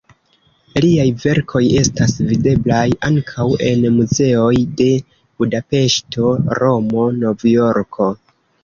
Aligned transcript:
Liaj 0.85 1.03
verkoj 1.25 1.61
estas 1.81 2.15
videblaj 2.31 2.87
ankaŭ 3.11 3.47
en 3.69 3.87
muzeoj 3.99 4.51
de 4.83 4.91
Budapeŝto, 5.21 6.37
Romo, 6.63 7.09
Novjorko. 7.25 8.15